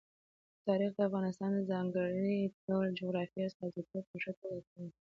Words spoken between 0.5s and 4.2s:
تاریخ د افغانستان د ځانګړي ډول جغرافیې استازیتوب په